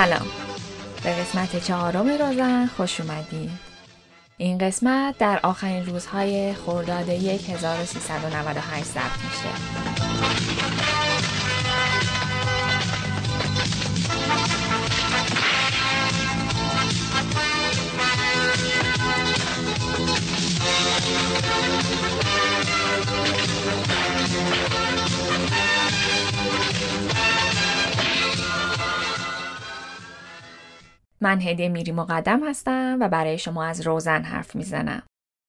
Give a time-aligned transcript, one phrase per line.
[0.00, 0.26] سلام.
[1.04, 3.50] به قسمت چهارم روزن خوش اومدید
[4.36, 9.89] این قسمت در آخرین روزهای خرداد 1398 ضبط میشه.
[31.22, 35.02] من هدیه میری مقدم هستم و برای شما از روزن حرف می‌زنم.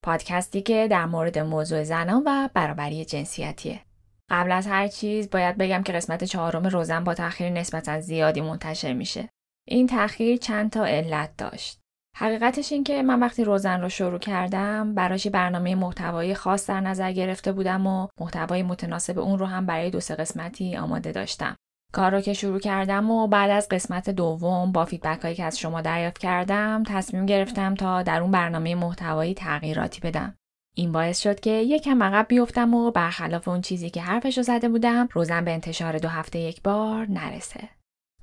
[0.05, 3.81] پادکستی که در مورد موضوع زنان و برابری جنسیتیه.
[4.29, 8.93] قبل از هر چیز باید بگم که قسمت چهارم روزن با تاخیر نسبتا زیادی منتشر
[8.93, 9.29] میشه.
[9.67, 11.79] این تاخیر چند تا علت داشت.
[12.17, 17.11] حقیقتش این که من وقتی روزن رو شروع کردم براش برنامه محتوایی خاص در نظر
[17.11, 21.55] گرفته بودم و محتوای متناسب اون رو هم برای دو سه قسمتی آماده داشتم.
[21.91, 25.59] کار رو که شروع کردم و بعد از قسمت دوم با فیدبک هایی که از
[25.59, 30.35] شما دریافت کردم تصمیم گرفتم تا در اون برنامه محتوایی تغییراتی بدم.
[30.75, 34.69] این باعث شد که یکم عقب بیفتم و برخلاف اون چیزی که حرفش رو زده
[34.69, 37.69] بودم روزم به انتشار دو هفته یک بار نرسه.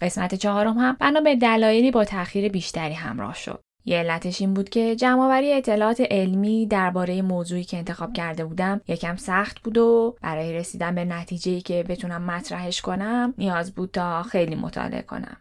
[0.00, 3.60] قسمت چهارم هم بنا به دلایلی با تاخیر بیشتری همراه شد.
[3.89, 9.17] یه علتش این بود که جمعآوری اطلاعات علمی درباره موضوعی که انتخاب کرده بودم یکم
[9.17, 14.55] سخت بود و برای رسیدن به نتیجه‌ای که بتونم مطرحش کنم نیاز بود تا خیلی
[14.55, 15.36] مطالعه کنم.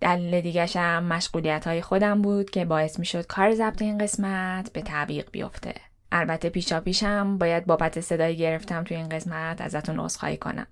[0.00, 4.82] دلیل دیگهشم مشغولیت های خودم بود که باعث می شد کار ضبط این قسمت به
[4.82, 5.74] تعویق بیفته.
[6.12, 10.66] البته پیشا پیشم باید بابت صدایی گرفتم توی این قسمت ازتون عذرخواهی کنم.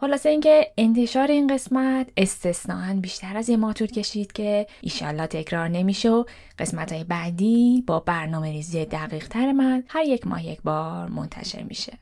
[0.00, 5.68] خلاصه اینکه انتشار این قسمت استثناا بیشتر از یه ماه طول کشید که ایشالله تکرار
[5.68, 6.24] نمیشه و
[6.58, 11.62] قسمت های بعدی با برنامه ریزی دقیق تر من هر یک ماه یک بار منتشر
[11.62, 11.98] میشه.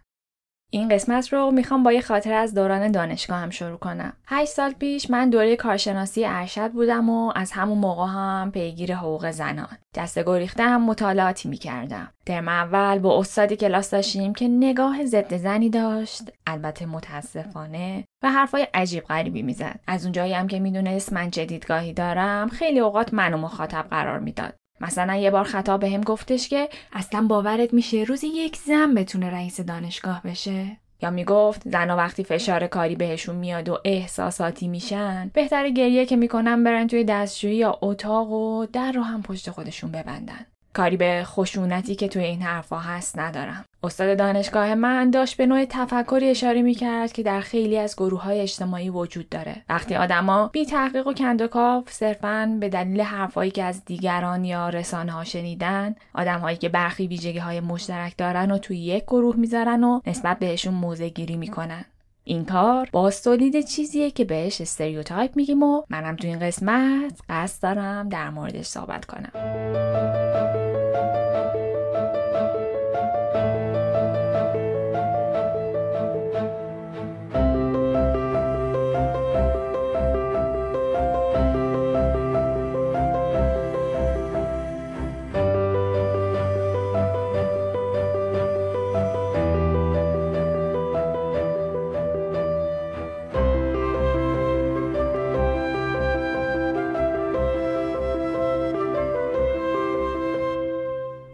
[0.71, 4.13] این قسمت رو می‌خوام با یه خاطر از دوران دانشگاه هم شروع کنم.
[4.27, 9.31] هشت سال پیش من دوره کارشناسی ارشد بودم و از همون موقع هم پیگیر حقوق
[9.31, 9.79] زنان.
[9.95, 12.09] دست گریخته هم مطالعاتی می‌کردم.
[12.27, 18.67] ترم اول با استادی کلاس داشتیم که نگاه ضد زنی داشت البته متاسفانه و حرفای
[18.75, 23.87] عجیب غریبی می‌زد از اونجایی هم که می‌دونست من جدیدگاهی دارم خیلی اوقات منو مخاطب
[23.91, 28.57] قرار می‌داد مثلا یه بار خطا به هم گفتش که اصلا باورت میشه روزی یک
[28.57, 34.69] زن بتونه رئیس دانشگاه بشه؟ یا می‌گفت زنها وقتی فشار کاری بهشون میاد و احساساتی
[34.69, 39.51] میشن بهتر گریه که می‌کنن برن توی دستشویی یا اتاق و در رو هم پشت
[39.51, 40.47] خودشون ببندن.
[40.79, 43.65] کاری به خشونتی که توی این حرفا هست ندارم.
[43.83, 48.23] استاد دانشگاه من داشت به نوع تفکری اشاره می کرد که در خیلی از گروه
[48.23, 49.57] های اجتماعی وجود داره.
[49.69, 55.13] وقتی آدما بی تحقیق و کندوکاف صرفا به دلیل حرفایی که از دیگران یا رسانه
[55.13, 60.01] ها شنیدن، آدمهایی که برخی ویژگی های مشترک دارن و توی یک گروه می‌ذارن و
[60.07, 61.85] نسبت بهشون موزه گیری می‌کنن.
[62.25, 67.63] این کار با تولید چیزیه که بهش استریوتایپ میگیم و منم تو این قسمت قصد
[67.63, 69.31] دارم در موردش صحبت کنم.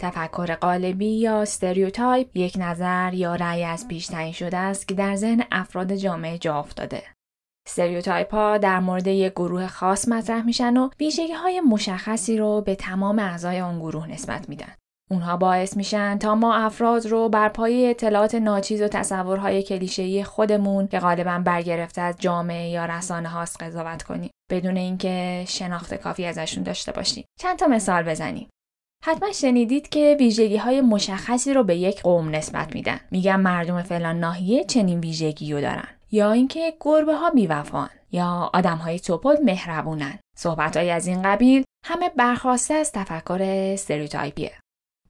[0.04, 5.16] تفکر قالبی یا استریوتایپ یک نظر یا رأی از پیش تعیین شده است که در
[5.16, 7.02] ذهن افراد جامعه جا افتاده.
[7.66, 12.74] استریوتایپ ها در مورد یک گروه خاص مطرح میشن و ویژگی های مشخصی رو به
[12.74, 14.72] تمام اعضای آن گروه نسبت میدن.
[15.10, 20.86] اونها باعث میشن تا ما افراد رو بر پایه اطلاعات ناچیز و تصورهای کلیشه‌ای خودمون
[20.86, 26.62] که غالبا برگرفته از جامعه یا رسانه هاست قضاوت کنیم بدون اینکه شناخت کافی ازشون
[26.62, 27.24] داشته باشیم.
[27.40, 28.48] چند تا مثال بزنیم.
[29.06, 33.00] حتما شنیدید که ویژگی های مشخصی رو به یک قوم نسبت میدن.
[33.10, 35.88] میگن مردم فلان ناحیه چنین ویژگی رو دارن.
[36.10, 40.18] یا اینکه گربه ها بیوفان یا آدم های تپل مهربونن.
[40.36, 44.52] صحبت های از این قبیل همه برخاسته از تفکر استریوتایپیه.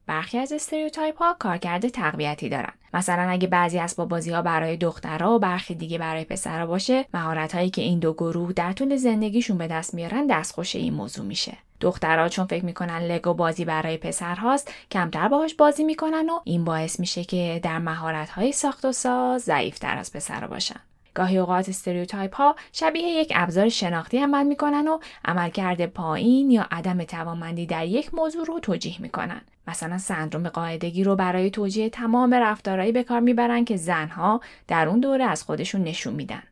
[0.07, 2.73] برخی از استریوتایپ ها کارکرد تقویتی دارن.
[2.95, 7.55] مثلا اگه بعضی اسباب بازی ها برای دخترها و برخی دیگه برای پسرها باشه، مهارت
[7.55, 11.57] هایی که این دو گروه در طول زندگیشون به دست میارن دستخوش این موضوع میشه.
[11.79, 16.99] دخترها چون فکر می‌کنن لگو بازی برای پسرهاست کمتر باهاش بازی می‌کنن و این باعث
[16.99, 20.79] میشه که در مهارت های ساخت و ساز ضعیفتر از پسرها باشن.
[21.15, 27.03] گاهی اوقات استریوتایپ ها شبیه یک ابزار شناختی عمل می‌کنن و عملکرد پایین یا عدم
[27.03, 32.91] توانمندی در یک موضوع رو توجیه می‌کنن مثلا سندروم قاعدگی رو برای توجیه تمام رفتارهایی
[32.91, 36.43] به کار می‌برن که زنها در اون دوره از خودشون نشون میدن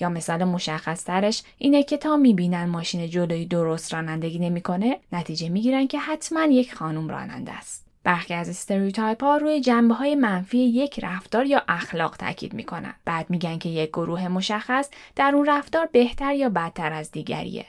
[0.00, 5.86] یا مثال مشخص ترش اینه که تا می‌بینن ماشین جلوی درست رانندگی نمی‌کنه نتیجه می‌گیرن
[5.86, 7.89] که حتما یک خانم راننده است.
[8.04, 12.94] برخی از استریوتایپ ها روی جنبه های منفی یک رفتار یا اخلاق تاکید می‌کنن.
[13.04, 17.66] بعد میگن که یک گروه مشخص در اون رفتار بهتر یا بدتر از دیگریه.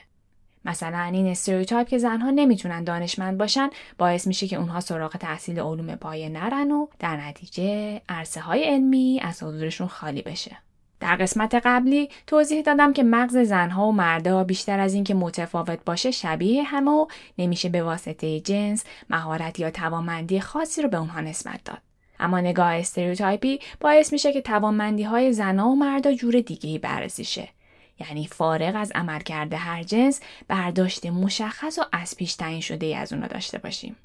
[0.64, 5.94] مثلا این استریوتایپ که زنها نمی‌تونن دانشمند باشن باعث میشه که اونها سراغ تحصیل علوم
[5.94, 10.56] پایه نرن و در نتیجه عرصه های علمی از حضورشون خالی بشه.
[11.02, 16.10] در قسمت قبلی توضیح دادم که مغز زنها و مردا بیشتر از اینکه متفاوت باشه
[16.10, 17.06] شبیه همه و
[17.38, 21.78] نمیشه به واسطه جنس مهارت یا توانمندی خاصی رو به اونها نسبت داد.
[22.20, 27.24] اما نگاه استریوتایپی باعث میشه که توانمندی های زنها و مردا جور دیگه ای بررسی
[27.24, 27.48] شه.
[28.00, 33.12] یعنی فارغ از عملکرد هر جنس برداشت مشخص و از پیش تعیین شده ای از
[33.12, 33.96] اونا داشته باشیم.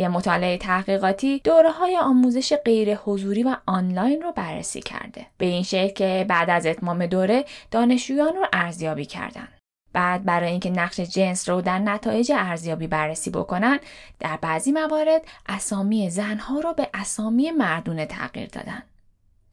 [0.00, 5.26] یه مطالعه تحقیقاتی دوره های آموزش غیر حضوری و آنلاین رو بررسی کرده.
[5.38, 9.48] به این شکل که بعد از اتمام دوره دانشجویان رو ارزیابی کردن.
[9.92, 13.78] بعد برای اینکه نقش جنس رو در نتایج ارزیابی بررسی بکنن
[14.18, 18.82] در بعضی موارد اسامی زنها رو به اسامی مردونه تغییر دادن.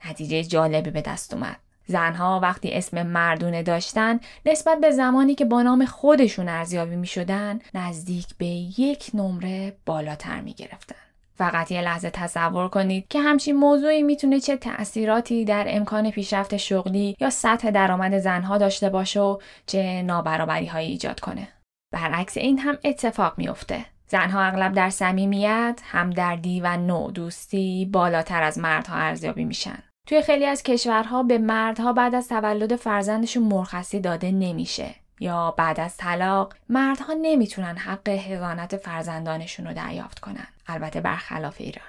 [0.10, 1.60] نتیجه جالبی به دست اومد.
[1.88, 7.60] زنها وقتی اسم مردونه داشتن نسبت به زمانی که با نام خودشون ارزیابی می شدن
[7.74, 8.45] نزدیک به
[8.80, 10.95] یک نمره بالاتر می گرفتن.
[11.36, 17.16] فقط یه لحظه تصور کنید که همچین موضوعی می‌تونه چه تأثیراتی در امکان پیشرفت شغلی
[17.19, 21.48] یا سطح درآمد زنها داشته باشه و چه نابرابری هایی ایجاد کنه.
[21.92, 23.86] برعکس این هم اتفاق میافته.
[24.07, 29.84] زنها اغلب در صمیمیت، همدردی و نوع دوستی بالاتر از مردها ارزیابی میشن.
[30.07, 35.80] توی خیلی از کشورها به مردها بعد از تولد فرزندشون مرخصی داده نمیشه یا بعد
[35.80, 41.88] از طلاق مردها نمی‌تونن حق حضانت فرزندانشون رو دریافت کنن البته برخلاف ایران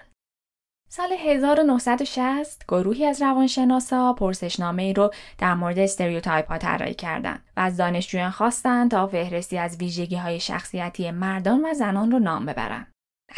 [0.91, 7.61] سال 1960 گروهی از روانشناسا پرسشنامه ای رو در مورد استریوتایپ ها طراحی کردند و
[7.61, 12.87] از دانشجویان خواستند تا فهرستی از ویژگی های شخصیتی مردان و زنان رو نام ببرن.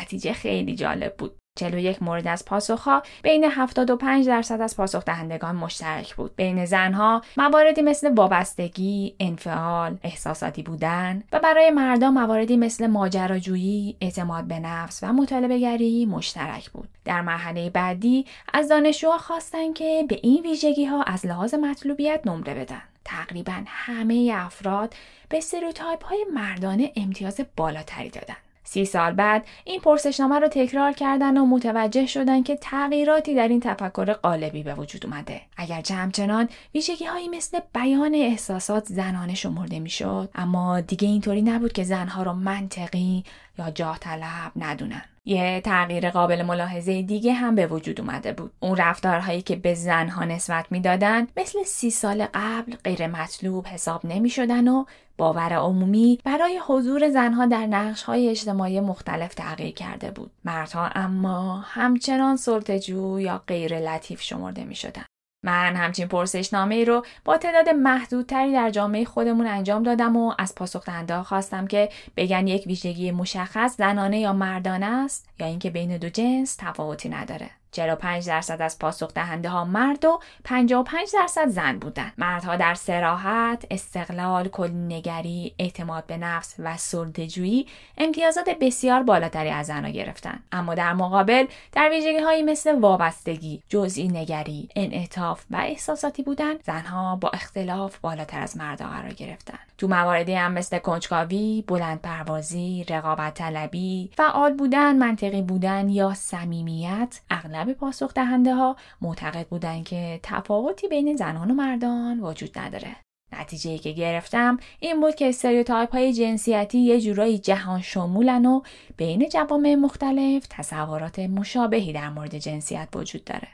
[0.00, 1.39] نتیجه خیلی جالب بود.
[1.60, 6.36] 41 مورد از پاسخها بین 75 درصد از پاسخ دهندگان مشترک بود.
[6.36, 14.44] بین زنها مواردی مثل وابستگی، انفعال، احساساتی بودن و برای مردان مواردی مثل ماجراجویی، اعتماد
[14.44, 16.88] به نفس و مطالبه مشترک بود.
[17.04, 22.54] در مرحله بعدی از دانشجوها خواستند که به این ویژگی ها از لحاظ مطلوبیت نمره
[22.54, 22.82] بدن.
[23.04, 24.94] تقریبا همه افراد
[25.28, 28.49] به استریوتایپ های مردانه امتیاز بالاتری دادند.
[28.70, 33.60] سی سال بعد این پرسشنامه رو تکرار کردن و متوجه شدن که تغییراتی در این
[33.60, 35.40] تفکر قالبی به وجود اومده.
[35.56, 41.84] اگرچه همچنان ویژگی هایی مثل بیان احساسات زنانه شمرده می‌شد اما دیگه اینطوری نبود که
[41.84, 43.24] زنها رو منطقی
[43.58, 45.02] یا جاه طلب ندونن.
[45.30, 48.52] یه تغییر قابل ملاحظه دیگه هم به وجود اومده بود.
[48.60, 54.30] اون رفتارهایی که به زنها نسبت می‌دادن مثل سی سال قبل غیر مطلوب حساب نمی
[54.30, 54.84] شدن و
[55.18, 60.30] باور عمومی برای حضور زنها در نقش های اجتماعی مختلف تغییر کرده بود.
[60.44, 65.04] مردها اما همچنان سلطجو یا غیر لطیف شمرده می شدن.
[65.42, 70.54] من همچین پرسشنامه ای رو با تعداد محدودتری در جامعه خودمون انجام دادم و از
[70.54, 75.96] پاسخ دهنده خواستم که بگن یک ویژگی مشخص زنانه یا مردانه است یا اینکه بین
[75.96, 77.50] دو جنس تفاوتی نداره.
[77.72, 82.12] 45 درصد از پاسخ دهنده ها مرد و 55 درصد زن بودند.
[82.18, 87.66] مردها در سراحت، استقلال، کلنگری، اعتماد به نفس و سلطه‌جویی
[87.98, 90.44] امتیازات بسیار بالاتری از زنها گرفتند.
[90.52, 97.16] اما در مقابل در ویژگی هایی مثل وابستگی، جزئی نگری، انعطاف و احساساتی بودن زنها
[97.16, 99.72] با اختلاف بالاتر از مردها قرار گرفتند.
[99.78, 107.20] تو مواردی هم مثل کنجکاوی، بلند پروازی، رقابت طلبی، فعال بودن، منطقی بودن یا صمیمیت
[107.30, 112.96] اغلب پاسخ دهنده ها معتقد بودند که تفاوتی بین زنان و مردان وجود نداره.
[113.32, 118.62] نتیجه که گرفتم این بود که استریوتایپ های جنسیتی یه جورایی جهان شمولن و
[118.96, 123.48] بین جوامع مختلف تصورات مشابهی در مورد جنسیت وجود داره.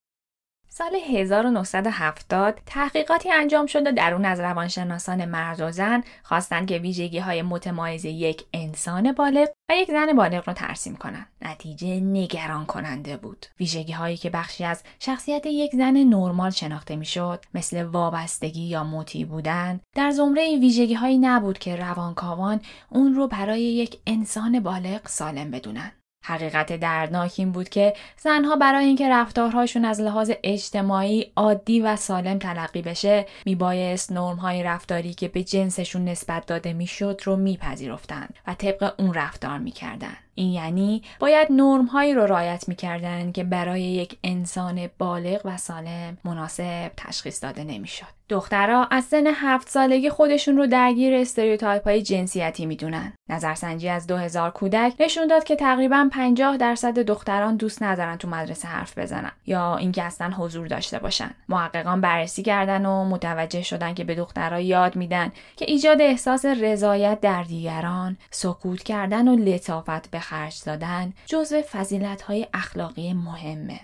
[0.79, 6.79] سال 1970 تحقیقاتی انجام شد و در اون از روانشناسان مرد و زن خواستند که
[6.79, 11.27] ویژگی های متمایز یک انسان بالغ و یک زن بالغ رو ترسیم کنند.
[11.43, 13.47] نتیجه نگران کننده بود.
[13.61, 19.27] ویژگی هایی که بخشی از شخصیت یک زن نرمال شناخته می‌شد مثل وابستگی یا مطیع
[19.27, 25.09] بودن در زمره این ویژگی هایی نبود که روانکاوان اون رو برای یک انسان بالغ
[25.09, 25.93] سالم بدونن.
[26.27, 32.39] حقیقت دردناک این بود که زنها برای اینکه رفتارهاشون از لحاظ اجتماعی عادی و سالم
[32.39, 38.95] تلقی بشه میبایست نرمهای رفتاری که به جنسشون نسبت داده می‌شد رو میپذیرفتند و طبق
[38.99, 40.17] اون رفتار می‌کردن.
[40.39, 46.91] این یعنی باید نرمهایی رو رعایت می‌کردن که برای یک انسان بالغ و سالم مناسب
[46.97, 53.13] تشخیص داده نمی‌شد دخترها از سن هفت سالگی خودشون رو درگیر stereotype های جنسیتی می‌دونن.
[53.29, 58.69] نظرسنجی از 2000 کودک نشون داد که تقریبا 50 درصد دختران دوست ندارن تو مدرسه
[58.69, 61.31] حرف بزنن یا اینکه اصلا حضور داشته باشن.
[61.49, 67.21] محققان بررسی کردن و متوجه شدن که به دخترها یاد میدن که ایجاد احساس رضایت
[67.21, 73.81] در دیگران، سکوت کردن و لطافت به خرج دادن جزو فضیلت های اخلاقی مهمه.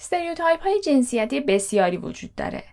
[0.00, 2.64] stereotype های جنسیتی بسیاری وجود داره.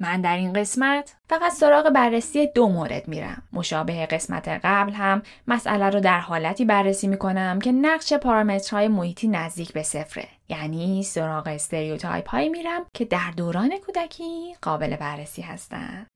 [0.00, 3.42] من در این قسمت فقط سراغ بررسی دو مورد میرم.
[3.52, 9.72] مشابه قسمت قبل هم مسئله رو در حالتی بررسی می‌کنم که نقش پارامترهای محیطی نزدیک
[9.72, 10.28] به صفره.
[10.48, 16.06] یعنی سراغ stereotype هایی میرم که در دوران کودکی قابل بررسی هستند.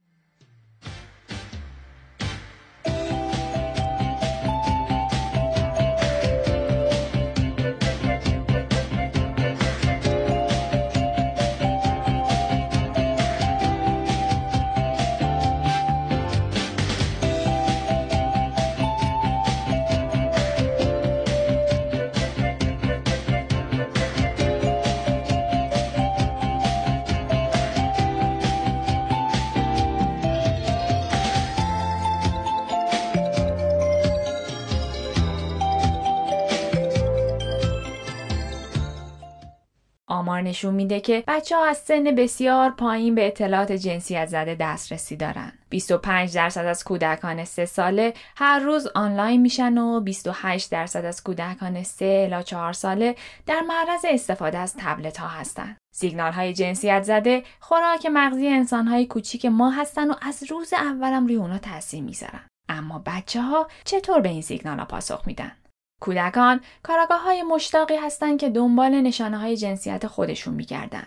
[40.40, 45.16] آمار نشون میده که بچه ها از سن بسیار پایین به اطلاعات جنسیت زده دسترسی
[45.16, 45.52] دارن.
[45.68, 51.82] 25 درصد از کودکان 3 ساله هر روز آنلاین میشن و 28 درصد از کودکان
[51.82, 53.14] 3 الی 4 ساله
[53.46, 55.76] در معرض استفاده از تبلت ها هستند.
[55.94, 61.26] سیگنال های جنسیت زده خوراک مغزی انسان های کوچیک ما هستن و از روز اولم
[61.26, 62.46] روی اونا تاثیر می‌ذارن.
[62.68, 65.52] اما بچه ها چطور به این سیگنال ها پاسخ میدن؟
[66.00, 71.06] کودکان کاراگاه های مشتاقی هستند که دنبال نشانه های جنسیت خودشون میگردن.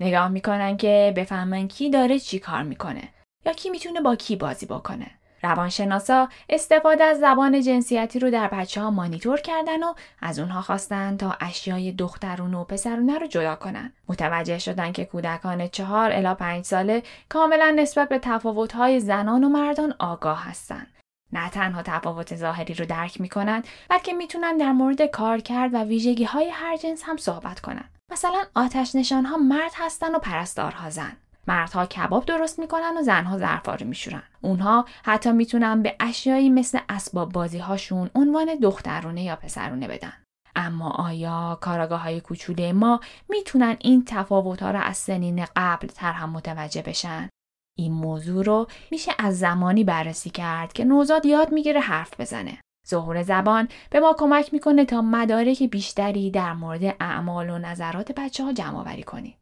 [0.00, 3.08] نگاه می‌کنن که بفهمن کی داره چی کار می‌کنه
[3.46, 5.10] یا کی می‌تونه با کی بازی بکنه.
[5.42, 11.16] روانشناسا استفاده از زبان جنسیتی رو در بچه ها مانیتور کردن و از اونها خواستن
[11.16, 13.92] تا اشیای دخترونه و پسرونه رو جدا کنن.
[14.08, 19.94] متوجه شدن که کودکان چهار الا پنج ساله کاملا نسبت به تفاوت‌های زنان و مردان
[19.98, 20.93] آگاه هستند.
[21.34, 26.50] نه تنها تفاوت ظاهری رو درک می‌کنن بلکه می‌تونن در مورد کارکرد و ویژگی های
[26.50, 27.84] هر جنس هم صحبت کنن.
[28.12, 31.16] مثلا آتش نشان ها مرد هستن و پرستارها زن.
[31.46, 34.22] مردها کباب درست می‌کنن و زنها ظرفا میشورن.
[34.40, 40.12] اونها حتی می‌تونن به اشیایی مثل اسباب بازی هاشون عنوان دخترونه یا پسرونه بدن.
[40.56, 46.12] اما آیا کاراگاه های کوچوله ما می‌تونن این تفاوت ها را از سنین قبل تر
[46.12, 47.28] هم متوجه بشن؟
[47.78, 52.58] این موضوع رو میشه از زمانی بررسی کرد که نوزاد یاد می‌گیره حرف بزنه.
[52.88, 58.44] ظهور زبان به ما کمک می‌کنه تا مدارک بیشتری در مورد اعمال و نظرات بچه
[58.44, 59.36] ها جمع آوری کنیم.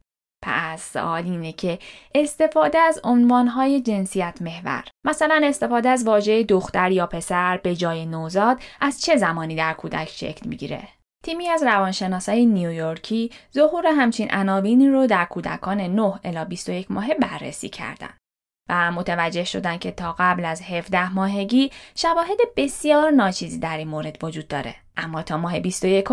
[0.45, 1.79] پس سوال اینه که
[2.15, 8.61] استفاده از عنوانهای جنسیت محور مثلا استفاده از واژه دختر یا پسر به جای نوزاد
[8.81, 10.87] از چه زمانی در کودک شکل می‌گیره
[11.23, 17.69] تیمی از روانشناسای نیویورکی ظهور همچین عناوینی رو در کودکان 9 الی 21 ماه بررسی
[17.69, 18.22] کردند.
[18.69, 24.23] و متوجه شدن که تا قبل از 17 ماهگی شواهد بسیار ناچیزی در این مورد
[24.23, 24.75] وجود داره.
[24.97, 26.07] اما تا ماه 21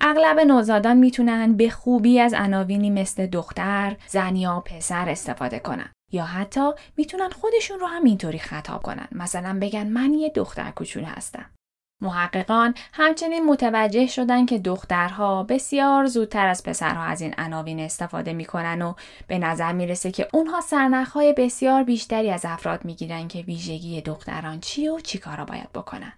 [0.00, 5.92] اغلب نوزادان می‌تونن به خوبی از عناوینی مثل دختر، زن یا پسر استفاده کنن.
[6.12, 9.08] یا حتی می‌تونن خودشون رو هم اینطوری خطاب کنن.
[9.12, 11.50] مثلا بگن من یه دختر کوچولو هستم.
[12.00, 18.82] محققان همچنین متوجه شدن که دخترها بسیار زودتر از پسرها از این عناوین استفاده می‌کنن
[18.82, 18.94] و
[19.26, 24.88] به نظر می‌رسه که اونها سرنخهای بسیار بیشتری از افراد می‌گیرن که ویژگی دختران چی
[24.88, 26.12] و چی کارا باید بکنن.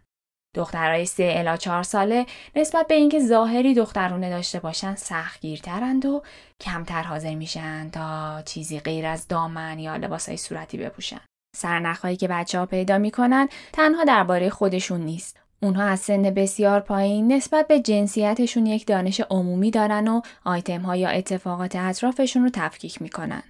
[0.54, 6.22] دخترهای سه الا چهار ساله نسبت به اینکه ظاهری دخترونه داشته باشن سختگیرترند و
[6.60, 11.20] کمتر حاضر میشن تا چیزی غیر از دامن یا لباسهای صورتی بپوشن.
[11.56, 17.32] سرنخهایی که بچه ها پیدا می‌کنن تنها درباره خودشون نیست اونها از سن بسیار پایین
[17.32, 23.02] نسبت به جنسیتشون یک دانش عمومی دارن و آیتم ها یا اتفاقات اطرافشون رو تفکیک
[23.02, 23.42] می‌کنن.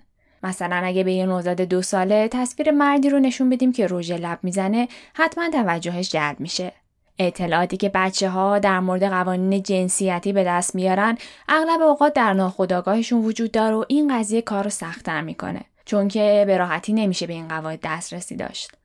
[0.42, 4.38] مثلا اگه به یه نوزاد دو ساله تصویر مردی رو نشون بدیم که روژه لب
[4.42, 6.72] می‌زنه حتما توجهش جلب میشه.
[7.18, 13.24] اطلاعاتی که بچه ها در مورد قوانین جنسیتی به دست میارن اغلب اوقات در ناخودآگاهشون
[13.24, 17.32] وجود داره و این قضیه کار رو سختتر می‌کنه چون که به راحتی نمیشه به
[17.32, 18.77] این قواعد دسترسی داشت.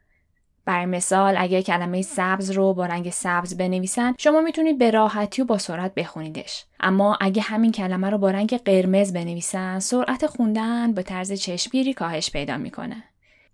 [0.65, 5.45] برای مثال اگر کلمه سبز رو با رنگ سبز بنویسن شما می‌تونید به راحتی و
[5.45, 6.65] با سرعت بخونیدش.
[6.79, 12.31] اما اگه همین کلمه رو با رنگ قرمز بنویسن سرعت خوندن به طرز چشمگیری کاهش
[12.31, 13.03] پیدا می‌کنه.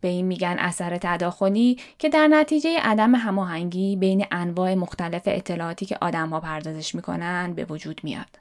[0.01, 5.97] به این میگن اثر تداخلی که در نتیجه عدم هماهنگی بین انواع مختلف اطلاعاتی که
[6.01, 8.38] آدمها پردازش می‌کنن به وجود میاد.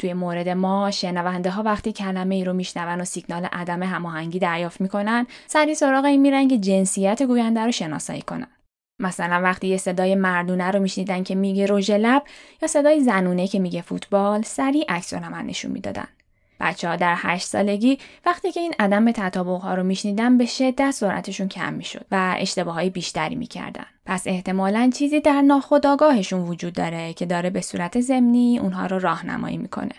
[0.00, 4.80] توی مورد ما شنونده ها وقتی کلمه ای رو میشنون و سیگنال عدم هماهنگی دریافت
[4.80, 8.46] می‌کنن سری سراغ این میرن که جنسیت گوینده رو شناسایی کنن.
[9.00, 12.22] مثلا وقتی یه صدای مردونه رو میشنیدن که میگه رژ لب
[12.62, 16.08] یا صدای زنونه که میگه فوتبال سریع عکس نشون می‌دادن.
[16.60, 20.90] بچه ها در هشت سالگی وقتی که این عدم تطابق ها رو میشنیدن به شدت
[20.90, 23.86] سرعتشون کم می‌شد و اشتباه های بیشتری می‌کردن.
[24.06, 29.56] پس احتمالا چیزی در ناخودآگاهشون وجود داره که داره به صورت ضمنی اونها رو راهنمایی
[29.56, 29.94] می‌کنه.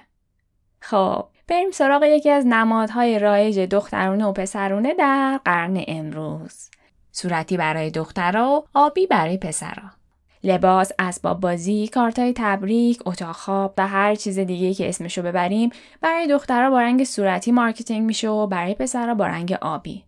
[0.79, 6.69] خب بریم سراغ یکی از نمادهای رایج دخترونه و پسرونه در قرن امروز.
[7.11, 10.00] صورتی برای دخترها و آبی برای پسرها.
[10.43, 15.69] لباس، اسباب بازی، کارتای تبریک، اتاق خواب و هر چیز دیگه که اسمشو ببریم
[16.01, 20.03] برای دخترها با رنگ صورتی marketing میشه و برای پسرها با رنگ آبی.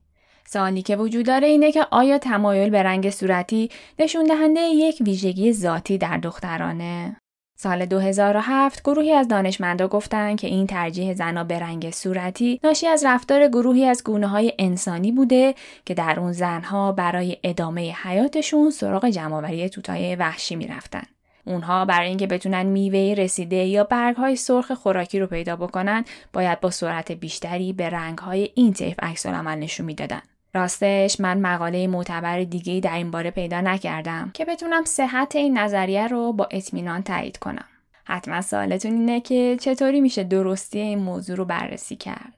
[0.45, 5.53] سوالی که وجود داره اینه که آیا تمایل به رنگ صورتی نشون دهنده یک ویژگی
[5.53, 7.17] ذاتی در دخترانه؟
[7.63, 13.05] سال 2007 گروهی از دانشمندا گفتند که این ترجیح زنا به رنگ صورتی ناشی از
[13.05, 15.55] رفتار گروهی از گونه های انسانی بوده
[15.85, 21.03] که در اون زنها برای ادامه حیاتشون سراغ جمعآوری توتای وحشی می‌رفتن.
[21.45, 26.59] اونها برای اینکه بتونن میوه رسیده یا برگ های سرخ خوراکی رو پیدا بکنن باید
[26.59, 30.21] با سرعت بیشتری به رنگ های این طیف عکس نشون می‌دادن.
[30.53, 36.07] راستش من مقاله معتبر دیگه در این باره پیدا نکردم که بتونم صحت این نظریه
[36.07, 37.65] رو با اطمینان تایید کنم.
[38.03, 42.33] حتما سوالتون اینه که چطوری میشه درستی این موضوع رو بررسی کرد.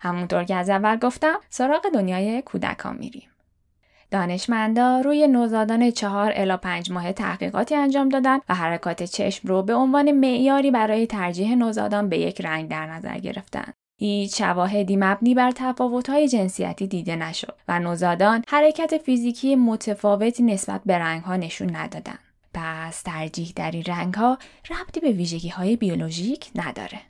[0.00, 3.28] همونطور که از اول گفتم سراغ دنیای کودکان میریم.
[4.10, 9.74] دانشمندا روی نوزادان چهار الا پنج ماه تحقیقاتی انجام دادن و حرکات چشم رو به
[9.74, 13.72] عنوان معیاری برای ترجیح نوزادان به یک رنگ در نظر گرفتن.
[14.00, 20.98] هیچ شواهدی مبنی بر تفاوت‌های جنسیتی دیده نشد و نوزادان حرکت فیزیکی متفاوتی نسبت به
[20.98, 22.18] رنگها نشون ندادند.
[22.54, 24.38] پس ترجیح در این رنگها
[24.70, 27.00] ربطی به ویژگی های بیولوژیک نداره.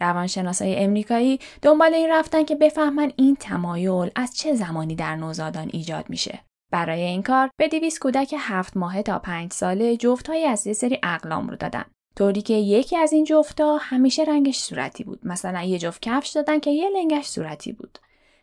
[0.00, 6.10] روانشناسای امریکایی دنبال این رفتن که بفهمن این تمایل از چه زمانی در نوزادان ایجاد
[6.10, 6.40] میشه.
[6.72, 10.98] برای این کار به دیویس کودک هفت ماهه تا پنج ساله جفتهایی از یه سری
[11.02, 11.84] اقلام رو دادن
[12.16, 15.20] طوری که یکی از این جفتا همیشه رنگش صورتی بود.
[15.22, 17.98] مثلا یه جفت کفش دادن که یه لنگش صورتی بود.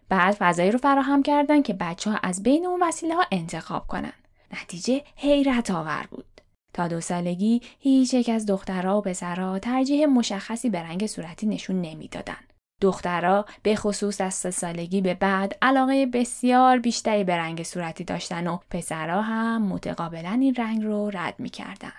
[0.09, 4.13] بعد فضایی رو فراهم کردن که بچه ها از بین اون وسیله ها انتخاب کنن.
[4.61, 6.25] نتیجه حیرت آور بود.
[6.73, 11.81] تا دو سالگی هیچ یک از دخترها و پسرها ترجیح مشخصی به رنگ صورتی نشون
[11.81, 12.37] نمی‌دادن.
[12.81, 18.47] دخترها به خصوص از سه سالگی به بعد علاقه بسیار بیشتری به رنگ صورتی داشتن
[18.47, 21.91] و پسرها هم متقابلا این رنگ رو رد می‌کردن.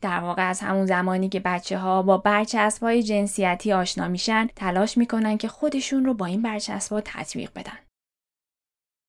[0.00, 4.98] در واقع از همون زمانی که بچه ها با برچسب های جنسیتی آشنا میشن تلاش
[4.98, 7.78] می‌کنن که خودشون رو با این برچسب ها تطبیق بدن.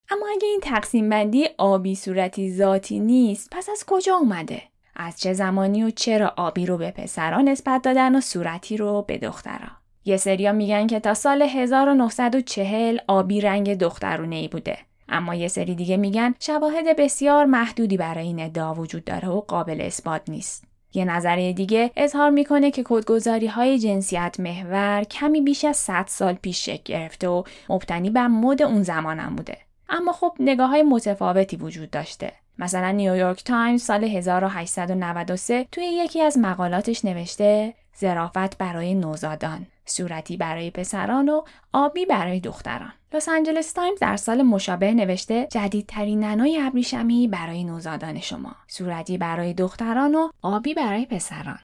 [0.10, 4.62] اما اگه این تقسیم بندی آبی صورتی ذاتی نیست پس از کجا اومده؟
[4.96, 9.18] از چه زمانی و چرا آبی رو به پسران نسبت دادن و صورتی رو به
[9.18, 9.72] دخترها؟
[10.06, 14.78] یه سریا میگن که تا سال 1940 آبی رنگ دخترونه ای بوده.
[15.10, 19.82] اما یه سری دیگه میگن شواهد بسیار محدودی برای این ادعا وجود داره و قابل
[19.82, 20.67] اثبات نیست.
[20.98, 26.34] یه نظریه دیگه اظهار می‌کنه که کدگذاری های جنسیت محور کمی بیش از 100 سال
[26.34, 29.58] پیش شکل گرفته و مبتنی بر مد اون زمانم بوده.
[29.90, 32.32] اما خب نگاه های متفاوتی وجود داشته.
[32.60, 40.72] مثلا نیویورک تایمز سال 1893 توی یکی از مقالاتش نوشته ظرافت برای نوزادان صورتی برای
[40.72, 41.42] پسران و
[41.74, 42.94] آبی برای دختران.
[43.14, 49.54] لس آنجلس تایمز در سال مشابه نوشته جدیدترین ننوهای ابریشمی برای نوزادان شما، صورتی برای
[49.54, 51.60] دختران و آبی برای پسران.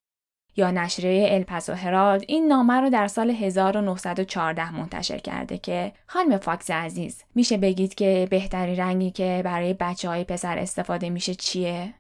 [0.56, 6.72] یا نشریه الپاسو هرالد این نامه رو در سال 1914 منتشر کرده که خانم فاکس
[6.72, 11.94] عزیز میشه بگید که بهترین رنگی که برای بچه های پسر استفاده میشه چیه؟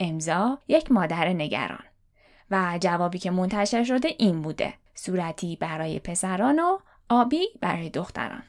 [0.00, 1.84] امضا یک مادر نگران
[2.50, 8.42] و جوابی که منتشر شده این بوده صورتی برای پسران و آبی برای دختران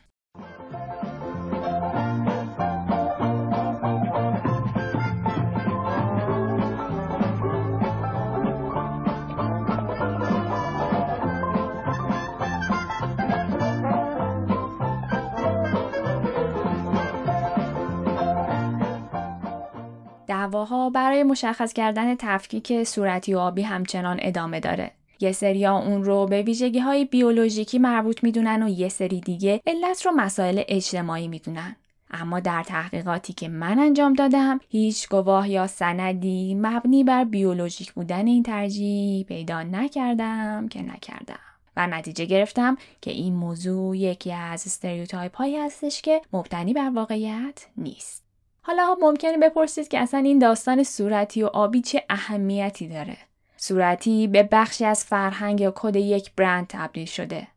[20.49, 24.91] دعواها برای مشخص کردن تفکیک صورتی و آبی همچنان ادامه داره.
[25.19, 30.05] یه سریا اون رو به ویژگی های بیولوژیکی مربوط می‌دونن و یه سری دیگه علت
[30.05, 31.75] رو مسائل اجتماعی می‌دونن.
[32.11, 38.27] اما در تحقیقاتی که من انجام دادم هیچ گواه یا سندی مبنی بر بیولوژیک بودن
[38.27, 41.39] این ترجیح پیدا نکردم که نکردم.
[41.77, 47.67] و نتیجه گرفتم که این موضوع یکی از استریوتایپ هایی هستش که مبتنی بر واقعیت
[47.77, 48.23] نیست.
[48.61, 53.17] حالا ممکنه بپرسید که اصلا این داستان صورتی و آبی چه اهمیتی داره
[53.61, 57.47] صورتی به بخشی از فرهنگ یا کد یک برند تبدیل شده.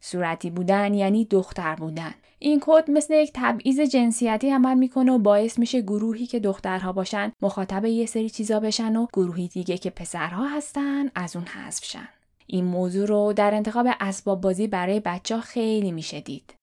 [0.00, 2.14] صورتی بودن یعنی دختر بودن.
[2.38, 7.32] این کد مثل یک تبعیض جنسیتی عمل می‌کنه و باعث میشه گروهی که دخترها باشن
[7.42, 12.08] مخاطب یه سری چیزا بشن و گروهی دیگه که پسرها هستن از اون حذف شن.
[12.46, 16.54] این موضوع رو در انتخاب اسباب بازی برای بچه ها خیلی میشه دید.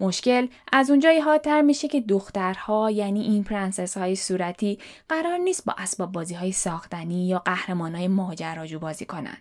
[0.00, 4.78] مشکل از اونجایی حادتر میشه که دخترها یعنی این پرنسس های صورتی
[5.08, 9.36] قرار نیست با اسباب بازی های ساختنی یا قهرمان های ماجراجو بازی کنن.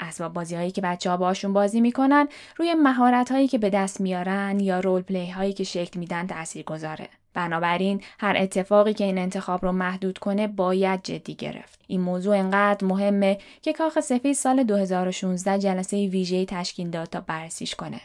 [0.00, 4.00] اسباب بازی هایی که بچه ها باشون بازی می‌کنن روی مهارت هایی که به دست
[4.00, 7.08] میارن یا role play هایی که شکل میدن تاثیر گذاره.
[7.34, 11.80] بنابراین هر اتفاقی که این انتخاب رو محدود کنه باید جدی گرفت.
[11.86, 17.74] این موضوع انقدر مهمه که کاخ سفید سال 2016 جلسه ویژه‌ای تشکیل داد تا بررسیش
[17.74, 18.00] کنه.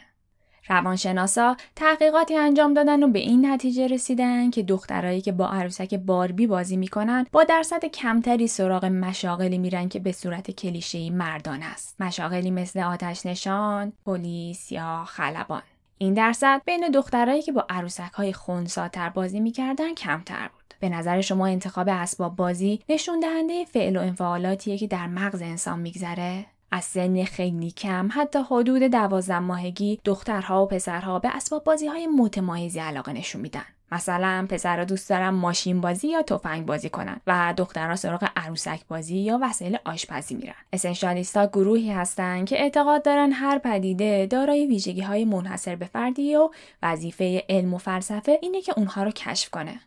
[0.68, 6.46] روانشناسا تحقیقاتی انجام دادن و به این نتیجه رسیدن که دخترایی که با عروسک باربی
[6.46, 12.00] بازی می‌کنن با درصد کمتری سراغ مشاغلی میرن که به صورت کلیشه‌ای مردان است.
[12.00, 15.62] مشاغلی مثل آتش نشان، پلیس یا خلبان.
[15.98, 20.74] این درصد بین دخترایی که با عروسک های خونساتر بازی می‌کردن کمتر بود.
[20.80, 25.78] به نظر شما انتخاب اسباب بازی نشون دهنده فعل و انفعالاتیه که در مغز انسان
[25.78, 31.86] میگذره؟ از سن خیلی کم حتی حدود دوازده ماهگی دخترها و پسرها به اسباب بازی
[31.86, 33.64] های متمایزی علاقه نشون میدن.
[33.92, 39.16] مثلا پسرها دوست دارن ماشین بازی یا تفنگ بازی کنن و دخترها سراغ عروسک بازی
[39.16, 40.54] یا وسایل آشپزی میرن.
[40.72, 46.50] اسنشالیستا گروهی هستند که اعتقاد دارن هر پدیده دارای ویژگی های منحصر به فردی و
[46.82, 49.80] وظیفه علم و فلسفه اینه که اونها رو کشف کنه.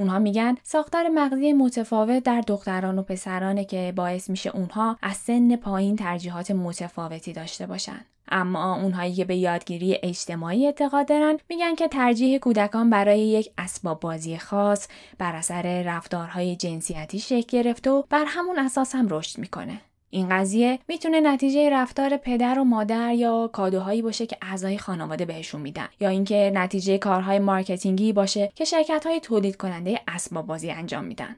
[0.00, 5.56] اونها میگن ساختار مغزی متفاوت در دختران و پسرانه که باعث میشه اونها از سن
[5.56, 8.00] پایین ترجیحات متفاوتی داشته باشن.
[8.28, 14.00] اما اونهایی که به یادگیری اجتماعی اعتقاد دارن میگن که ترجیح کودکان برای یک اسباب
[14.00, 19.80] بازی خاص بر اثر رفتارهای جنسیتی شکل گرفته و بر همون اساس هم رشد می‌کنه.
[20.10, 25.60] این قضیه می‌تونه نتیجه رفتار پدر و مادر یا کادوهایی باشه که اعضای خانواده بهشون
[25.60, 30.70] میدن یا اینکه نتیجه کارهای marketing ی باشه که شرکت های تولید کننده اسباب بازی
[30.70, 31.36] انجام میدن.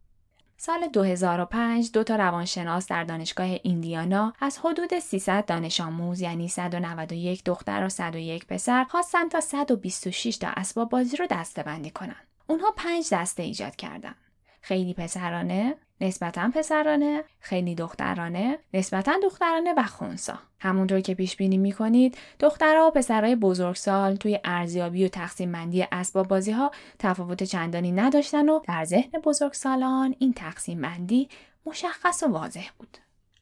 [0.56, 7.44] سال 2005 دو تا روانشناس در دانشگاه ایندیانا از حدود 300 دانش آموز یعنی 191
[7.44, 12.16] دختر و 101 پسر خواستن تا 126 تا اسباب بازی رو دسته کنن.
[12.46, 14.14] اونها پنج دسته ایجاد کردن.
[14.60, 20.38] خیلی پسرانه، نسبتا پسرانه، خیلی دخترانه، نسبتا دخترانه و خونسا.
[20.60, 26.28] همونطور که پیش بینی می‌کنید دخترها و پسرهای بزرگسال توی ارزیابی و تقسیم بندی اسباب
[26.28, 31.28] بازی ها تفاوت چندانی نداشتن و در ذهن بزرگسالان این تقسیم بندی
[31.66, 32.98] مشخص و واضح بود.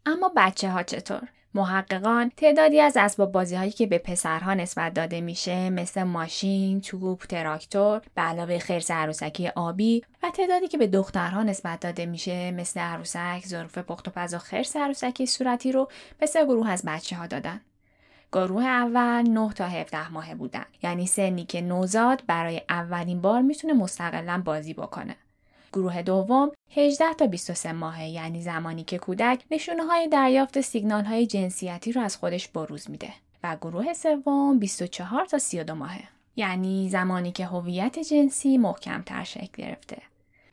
[0.07, 5.21] اما بچه ها چطور؟ محققان تعدادی از اسباب بازی هایی که به پسرها نسبت داده
[5.21, 11.43] میشه مثل ماشین، توپ، تراکتور، به علاوه خرس عروسکی آبی و تعدادی که به دخترها
[11.43, 16.27] نسبت داده میشه مثل عروسک، ظروف پخت و پز و خرس عروسکی صورتی رو به
[16.27, 17.61] سه گروه از بچه ها دادن.
[18.33, 23.73] گروه اول 9 تا 17 ماهه بودن یعنی سنی که نوزاد برای اولین بار می‌تونه
[23.73, 25.17] مستقلا بازی بکنه.
[25.73, 31.27] گروه دوم 18 تا 23 ماهه یعنی زمانی که کودک نشونه های دریافت سیگنال های
[31.27, 36.03] جنسیتی رو از خودش بروز میده و گروه سوم 24 تا 32 ماهه
[36.37, 40.03] یعنی زمانی که هویت جنسی محکم تر شکل گرفته.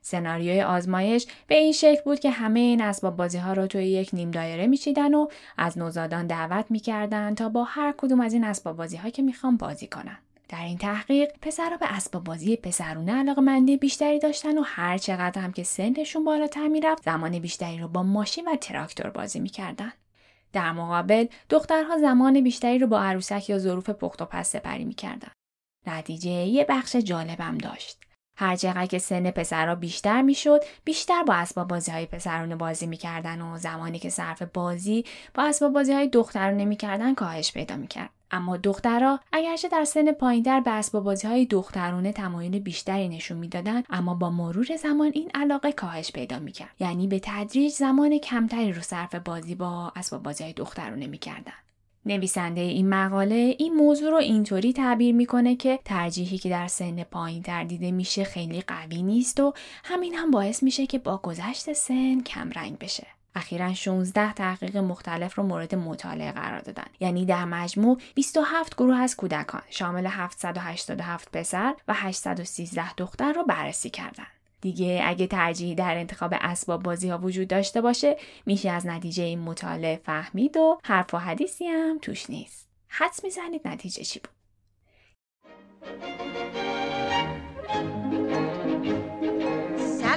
[0.01, 4.09] سناریوی آزمایش به این شکل بود که همه این اسباب بازی ها رو توی یک
[4.13, 5.27] نیم دایره میچیدن و
[5.57, 9.57] از نوزادان دعوت می‌کردن تا با هر کدوم از این اسباب بازی ها که می‌خوان
[9.57, 10.17] بازی کنن.
[10.49, 15.41] در این تحقیق پسرها به اسباب بازی پسرونه علاقه مندی بیشتری داشتن و هر چقدر
[15.41, 19.93] هم که سنشون بالاتر می‌رفت زمان بیشتری رو با ماشین و تراکتور بازی می‌کردن.
[20.53, 25.31] در مقابل دخترها زمان بیشتری رو با عروسک یا ظروف پخت و پس سپری می‌کردن.
[25.87, 27.99] نتیجه یه بخش جالبم داشت.
[28.37, 33.41] هر چقدر که سن پسرها بیشتر می‌شد بیشتر با اسباب بازی های پسرونه بازی می‌کردن
[33.41, 38.57] و زمانی که صرف بازی با اسباب بازی های دخترونه می‌کردن کاهش پیدا می‌کرد اما
[38.57, 44.13] دخترها اگرچه در سن پایینتر به اسباب بازی های دخترونه تمایل بیشتری نشون می‌دادند اما
[44.13, 49.15] با مرور زمان این علاقه کاهش پیدا می‌کرد یعنی به تدریج زمان کمتری رو صرف
[49.15, 51.53] بازی با اسباب بازی های دخترونه می‌کردن
[52.05, 57.43] نویسنده این مقاله این موضوع رو اینطوری تعبیر می‌کنه که ترجیحی که در سن پایین
[57.43, 62.21] تر دیده میشه خیلی قوی نیست و همین هم باعث میشه که با گذشت سن
[62.21, 63.07] کم رنگ بشه.
[63.37, 69.15] اخیرا 16 تحقیق مختلف رو مورد مطالعه قرار دادن یعنی در مجموع 27 گروه از
[69.15, 74.27] کودکان شامل 787 پسر و 813 دختر رو بررسی کردند.
[74.61, 79.39] دیگه اگه ترجیحی در انتخاب اسباب بازی ها وجود داشته باشه میشه از نتیجه این
[79.39, 82.67] مطالعه فهمید و حرف و حدیثی هم توش نیست.
[82.87, 84.37] حدس می‌زنید نتیجه چی بود؟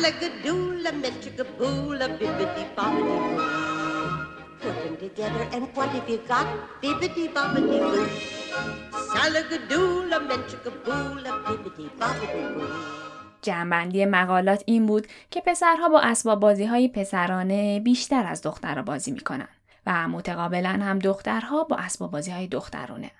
[0.00, 3.16] Salagadoola, metrigaboula, bibbidi bobbidi
[5.00, 5.44] together.
[5.52, 6.46] And what have you got?
[6.82, 8.06] Bibbidi bobbidi boo.
[9.12, 12.68] Salagadoola, menchikaboola, bibbidi bobbidi boo.
[13.42, 19.10] جنبندی مقالات این بود که پسرها با اسباب بازی های پسرانه بیشتر از دخترها بازی
[19.10, 19.48] می‌کنن
[19.86, 23.10] و متقابلا هم دخترها با اسباب بازی های دخترونه.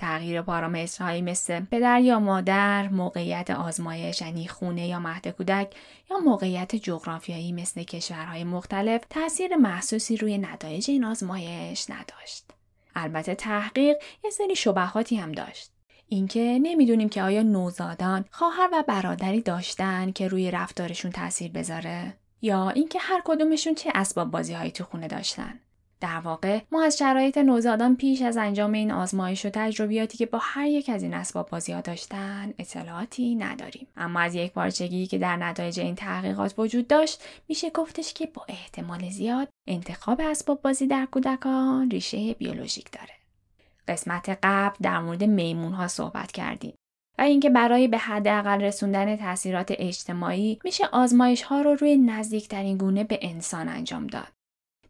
[0.00, 5.74] تغییر پارامترهایی مثل پدر یا مادر، موقعیت آزمایش یعنی خونه یا مهد کودک
[6.10, 12.44] یا موقعیت جغرافیایی مثل کشورهای مختلف تاثیر محسوسی روی نتایج این آزمایش نداشت.
[12.94, 15.70] البته تحقیق یه سری شبهاتی هم داشت.
[16.08, 22.70] اینکه نمی‌دونیم که آیا نوزادان خواهر و برادری داشتن که روی رفتارشون تاثیر بذاره یا
[22.70, 25.60] اینکه هر کدومشون چه اسباب بازی هایی تو خونه داشتن.
[26.00, 30.38] در واقع ما از شرایط نوزادان پیش از انجام این آزمایش و تجربیاتی که با
[30.42, 35.18] هر یک از این اسباب بازی ها داشتن اطلاعاتی نداریم اما از یک پارچگی که
[35.18, 40.86] در نتایج این تحقیقات وجود داشت میشه گفتش که با احتمال زیاد انتخاب اسباب بازی
[40.86, 43.14] در کودکان ریشه بیولوژیک داره
[43.88, 46.74] قسمت قبل در مورد میمون ها صحبت کردیم
[47.18, 53.04] و اینکه برای به حداقل رسوندن تاثیرات اجتماعی میشه آزمایش ها رو روی نزدیکترین گونه
[53.04, 54.39] به انسان انجام داد.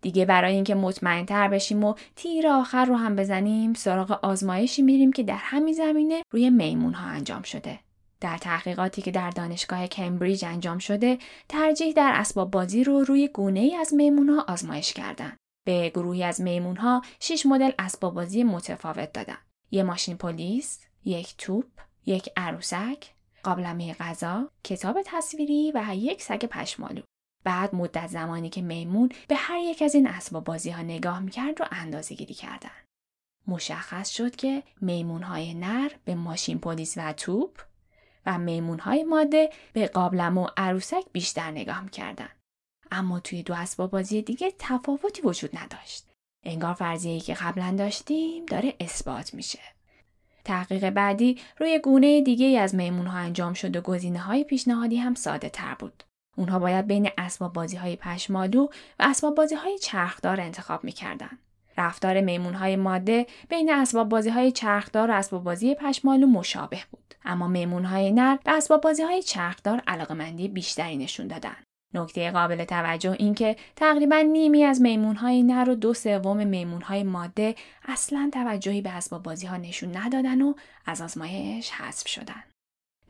[0.02, 5.12] دیگه برای اینکه مطمئن تر بشیم و تیر آخر رو هم بزنیم سراغ آزمایشی میریم
[5.12, 7.78] که در همین زمینه روی میمون ها انجام شده.
[8.20, 13.60] در تحقیقاتی که در دانشگاه کمبریج انجام شده ترجیح در اسباب بازی رو روی گونه
[13.60, 15.36] ای از میمون ها آزمایش کردن.
[15.66, 19.38] به گروهی از میمون ها شش مدل اسباب بازی متفاوت دادن.
[19.70, 21.66] یه ماشین پلیس، یک توپ،
[22.06, 23.10] یک عروسک،
[23.42, 27.02] قابلمه غذا، کتاب تصویری و یک سگ پشمالو.
[27.44, 31.60] بعد مدت زمانی که میمون به هر یک از این اسباب بازی ها نگاه می‌کرد
[31.60, 32.70] رو اندازه گیری کردن.
[33.46, 37.62] مشخص شد که میمون های نر به ماشین پلیس و توپ
[38.26, 42.28] و میمون های ماده به قابلم و عروسک بیشتر نگاه می‌کردن.
[42.90, 46.06] اما توی دو اسباب بازی دیگه تفاوتی وجود نداشت.
[46.44, 49.58] انگار فرضیه‌ای که قبلا داشتیم داره اثبات میشه.
[50.44, 55.14] تحقیق بعدی روی گونه دیگه از میمون ها انجام شد و گزینه های پیشنهادی هم
[55.14, 56.04] ساده تر بود.
[56.36, 61.38] اونها باید بین اسباب بازی های پشمالو و اسباب بازی های چرخدار انتخاب می‌کردن.
[61.78, 67.14] رفتار میمون های ماده بین اسباب بازی های چرخدار و اسباب بازی پشمالو مشابه بود.
[67.24, 71.56] اما میمون های نر به اسباب بازی های چرخدار علاقمندی بیشتری نشون دادن.
[71.94, 76.82] نکته قابل توجه این که تقریبا نیمی از میمون های نر و دو سوم میمون
[76.82, 80.54] های ماده اصلا توجهی به اسباب بازی ها نشون ندادن و
[80.86, 82.49] از آزمایش حذف شدن.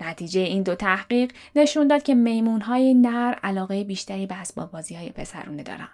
[0.03, 4.95] نتیجه این دو تحقیق نشون داد که میمون های نر علاقه بیشتری به اسباب بازی
[4.95, 5.89] های پسرونه دارن.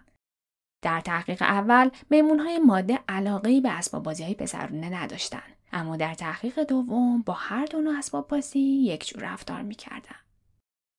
[0.83, 5.43] در تحقیق اول میمون های ماده علاقه به اسباب بازی های پسرونه نداشتن.
[5.73, 10.17] اما در تحقیق دوم با هر دو نوع اسباب بازی یک جور رفتار می‌کردن.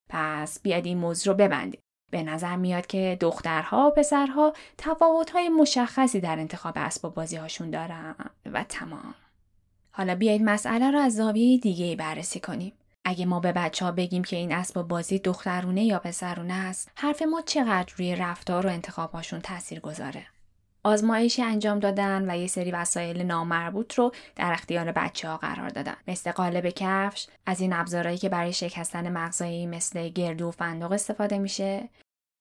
[0.08, 1.80] پس بیاد این موضوع رو ببندیم.
[2.10, 8.14] به نظر میاد که دخترها و پسرها تفاوت‌های مشخصی در انتخاب اسباب بازی هاشون دارن
[8.46, 9.14] و تمام.
[9.90, 12.72] حالا بیایید مسئله رو از زاویه دیگه بررسی کنیم.
[13.08, 17.22] اگه ما به بچه ها بگیم که این اسباب بازی دخترونه یا پسرونه است، حرف
[17.22, 20.26] ما چقدر روی رفتار و انتخابهاشون تاثیر گذاره؟
[20.84, 25.96] آزمایشی انجام دادن و یه سری وسایل نامربوط رو در اختیار بچه ها قرار دادن.
[26.08, 31.38] مثل قالب کفش از این ابزارهایی که برای شکستن مغزایی مثل گردو و فندق استفاده
[31.38, 31.88] میشه.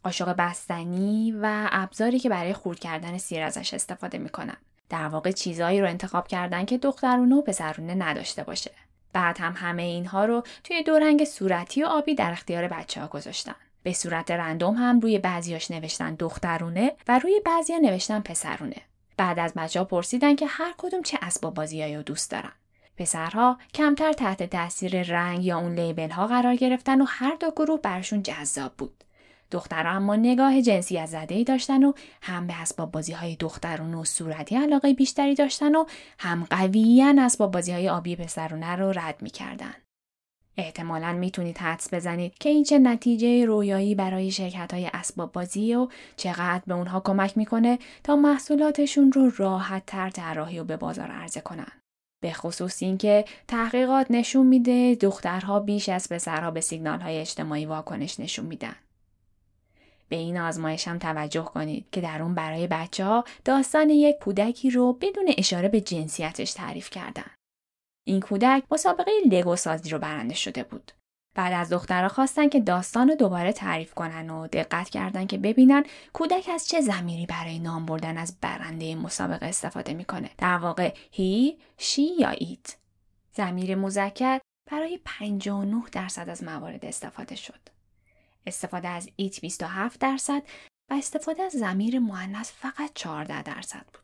[0.03, 4.57] قاشق بستنی و ابزاری که برای خورد کردن سیر ازش استفاده می‌کنن.
[4.89, 8.71] در واقع چیزهایی رو انتخاب کردن که دخترونه و پسرونه نداشته باشه.
[9.13, 13.07] بعد هم همه اینها رو توی دو رنگ صورتی و آبی در اختیار بچه ها
[13.07, 13.55] گذاشتن
[13.87, 18.81] به صورت رندوم هم روی بعضیاش نوشتن دخترونه و روی بعضیا نوشتن پسرونه.
[19.17, 22.51] بعد از بچه ها پرسیدن که هر کدوم چه اسباب بازیایی رو دوست دارن.
[22.97, 27.81] پسرها کمتر تحت تاثیر رنگ یا اون لیبل ها قرار گرفتن و هر دو گروه
[27.81, 29.03] برشون جذاب بود.
[29.51, 33.93] دخترها اما نگاه جنسی از زده ای داشتن و هم به اسباب بازی های دخترون
[33.93, 35.85] و صورتی علاقه بیشتری داشتن و
[36.19, 39.73] هم قویا اسباب بازی های آبی پسرونه رو رد می‌کردن.
[40.57, 45.87] احتمالا می‌تونید حدس بزنید که این چه نتیجه رویایی برای شرکت های اسباب بازی و
[46.17, 51.41] چقدر به اونها کمک می‌کنه تا محصولاتشون رو راحت تر طراحی و به بازار عرضه
[51.41, 51.71] کنن.
[52.23, 58.19] به خصوص اینکه تحقیقات نشون میده دخترها بیش از پسرها به سیگنال های اجتماعی واکنش
[58.19, 58.75] نشون میدن.
[60.09, 64.69] به این آزمایش هم توجه کنید که در اون برای بچه ها داستان یک کودکی
[64.69, 67.31] رو بدون اشاره به جنسیتش تعریف کردن.
[68.03, 70.91] این کودک مسابقه لگو سازی رو برنده شده بود.
[71.35, 75.83] بعد از دخترها خواستن که داستان رو دوباره تعریف کنن و دقت کردن که ببینن
[76.13, 80.29] کودک از چه زمیری برای نام بردن از برنده مسابقه استفاده می‌کنه.
[80.37, 82.77] در واقع هی، شی یا ایت.
[83.33, 84.39] زمیر مذکر
[84.71, 87.76] برای 59 درصد از موارد استفاده شد.
[88.47, 90.43] استفاده از ایت 27 درصد
[90.91, 94.03] و استفاده از زمیر مؤنث فقط 14 درصد بود.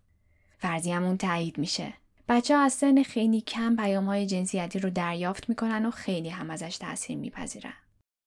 [0.57, 1.93] فرضیمون تایید میشه.
[2.29, 6.77] بچه از سن خیلی کم پیام های جنسیتی رو دریافت می‌کنن و خیلی هم ازش
[6.77, 7.73] تاثیر میپذیرن.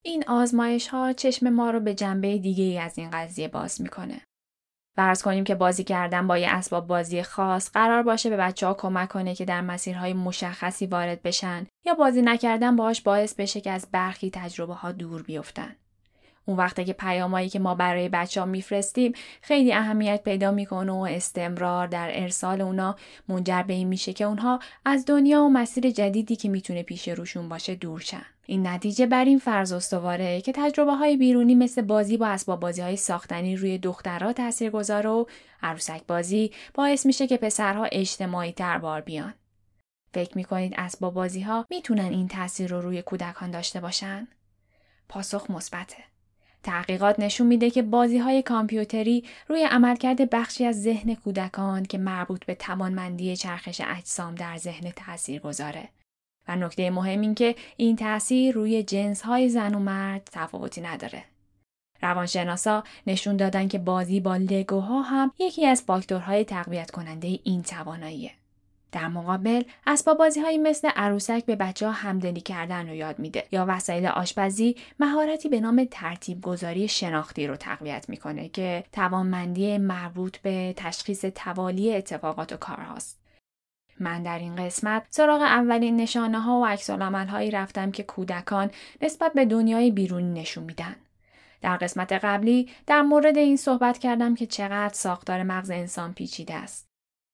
[0.05, 4.21] این آزمایش ها چشم ما رو به جنبه دیگه ای از این قضیه باز می‌کنه.
[4.95, 8.73] فرض کنیم که بازی کردن با یه اسباب بازی خاص قرار باشه به بچه ها
[8.73, 13.71] کمک کنه که در مسیرهای مشخصی وارد بشن یا بازی نکردن باهاش باعث بشه که
[13.71, 15.75] از برخی تجربه ها دور بیفتن.
[16.47, 21.07] اون وقته که پیامایی که ما برای بچه ها میفرستیم خیلی اهمیت پیدا می‌کنه و
[21.09, 22.95] استمرار در ارسال اونا
[23.27, 27.49] منجر به این میشه که اونها از دنیا و مسیر جدیدی که می‌تونه پیش روشون
[27.49, 28.25] باشه دور شن.
[28.45, 32.81] این نتیجه بر این فرض استواره که تجربه های بیرونی مثل بازی با اسباب بازی
[32.81, 35.27] های ساختنی روی دخترها تاثیر گذار و
[35.63, 39.33] عروسک بازی باعث میشه که پسرها اجتماعی تر بار بیان.
[40.13, 44.27] فکر می‌کنید اسباب بازی ها می‌تونن این تاثیر رو روی کودکان داشته باشن؟
[45.09, 46.16] پاسخ مثبته.
[46.67, 52.45] تحقیقات نشون میده که بازی های کامپیوتری روی عملکرد بخشی از ذهن کودکان که مربوط
[52.45, 55.89] به توانمندی چرخش اجسام در ذهن تاثیر گذاره.
[56.47, 61.23] و نکته مهم این که این تاثیر روی جنس های زن و مرد تفاوتی نداره.
[62.01, 68.31] روانشناسا نشون دادن که بازی با لگوها هم یکی از فاکتورهای تقویت کننده این تواناییه.
[68.91, 73.43] در مقابل اسباب بازی های مثل عروسک به بچه ها همدلی کردن رو یاد میده
[73.51, 80.37] یا وسایل آشپزی مهارتی به نام ترتیب گذاری شناختی رو تقویت می‌کنه که توانمندی مربوط
[80.37, 83.19] به تشخیص توالی اتفاقات و کارهاست.
[83.99, 88.71] من در این قسمت سراغ اولین نشانه ها و عکس هایی رفتم که کودکان
[89.01, 90.95] نسبت به دنیای بیرونی نشون میدن.
[91.61, 96.86] در قسمت قبلی در مورد این صحبت کردم که چقدر ساختار مغز انسان پیچیده است.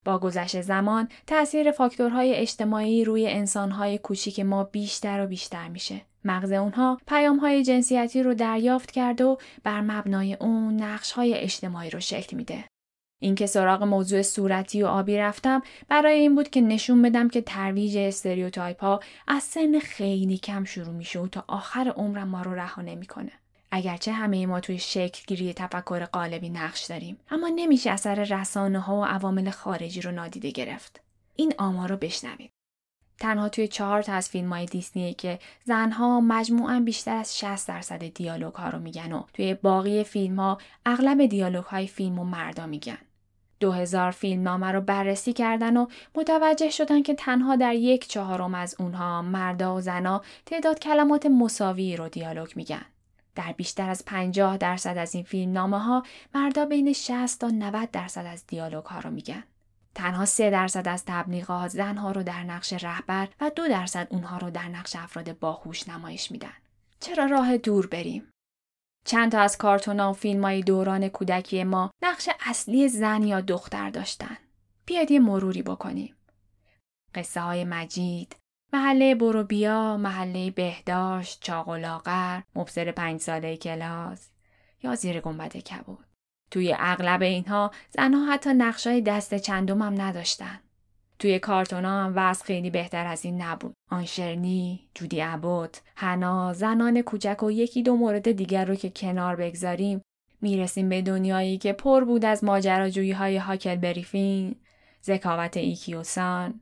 [0.06, 6.02] با گذشت زمان تأثیر فاکتورهای اجتماعی روی انسانهای کوچیک ما بیشتر و بیشتر میشه.
[6.26, 12.38] مغز اونها پیامهای جنسیتی رو دریافت کرد و بر مبنای اون نقشهای اجتماعی رو شکل
[12.38, 12.64] میده.
[13.22, 17.98] اینکه سراغ موضوع صورتی و آبی رفتم برای این بود که نشون بدم که ترویج
[17.98, 22.82] stereotype ها از سن خیلی کم شروع میشه و تا آخر عمرم ما رو رها
[22.82, 23.32] نمی‌کنه.
[23.76, 28.96] اگرچه همه ما توی شکل گیری تفکر قالبی نقش داریم اما نمیشه اثر رسانه ها
[28.96, 31.02] و عوامل خارجی رو نادیده گرفت.
[31.36, 32.52] این آمار رو بشنوید.
[33.20, 38.04] تنها توی چهار تا از فیلم های دیسنیه که زنها مجموعا بیشتر از 60 درصد
[38.04, 42.66] دیالوگ ها رو میگن و توی باقی فیلم ها اغلب دیالوگ های فیلم و مردا
[42.66, 42.98] میگن.
[43.60, 48.56] دو هزار فیلم نامه رو بررسی کردن و متوجه شدن که تنها در یک چهارم
[48.56, 52.86] از اونها مردا و زنا تعداد کلمات مساوی رو دیالوگ میگن.
[53.36, 56.04] در بیشتر از 50 درصد از این فیلم نامه ها
[56.36, 59.44] مردا بین 60 تا 90 درصد از دیالوگ ها رو میگن.
[59.96, 64.50] تنها 3 درصد از تبلیغات زنها رو در نقش رهبر و 2 درصد اونها رو
[64.50, 66.54] در نقش افراد باهوش نمایش میدن.
[67.00, 68.30] چرا راه دور بریم؟
[69.06, 73.90] چند تا از کارتونا و فیلم های دوران کودکی ما نقش اصلی زن یا دختر
[73.90, 74.38] داشتن.
[74.86, 76.16] بیاید یه مروری بکنیم.
[77.16, 78.36] قصه های مجید،
[78.74, 84.30] محله بروبیا، محله بهداشت، چاق و لاغر، مبصر پنج ساله کلاس
[84.84, 86.06] یا زیر گنبد کبود.
[86.52, 90.60] توی اغلب اینها زنها حتی نقشای دست چندم هم نداشتن.
[91.20, 93.74] توی کارتونا هم وضع خیلی بهتر از این نبود.
[93.92, 100.02] آنشرنی، جودی عبود، هنا، زنان کوچک و یکی دو مورد دیگر رو که کنار بگذاریم
[100.42, 104.56] می‌رسیم به دنیایی که پر بود از ماجراجویی های هاکل بریفین،
[105.04, 106.60] ذکاوت ایکیوسان،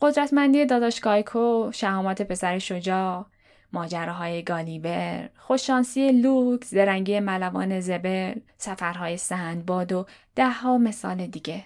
[0.00, 3.26] قدرتمندی داداش گایکو، شهامت پسر شجاع،
[3.72, 11.64] ماجراهای گالیبر، خوششانسی لوک، زرنگی ملوان زبر، سفرهای سندباد و دهها مثال دیگه.